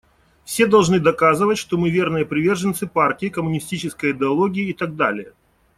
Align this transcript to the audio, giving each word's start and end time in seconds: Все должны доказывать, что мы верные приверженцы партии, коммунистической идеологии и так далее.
Все 0.45 0.65
должны 0.65 0.99
доказывать, 0.99 1.59
что 1.59 1.77
мы 1.77 1.91
верные 1.91 2.25
приверженцы 2.25 2.87
партии, 2.87 3.29
коммунистической 3.29 4.13
идеологии 4.13 4.69
и 4.69 4.73
так 4.73 4.95
далее. 4.95 5.33